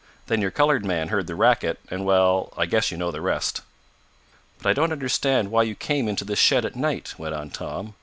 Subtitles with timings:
[0.25, 3.61] Then your colored man heard the racket, and well, I guess you know the rest."
[4.57, 7.93] "But I don't understand why you came into this shed at night," went on Tom.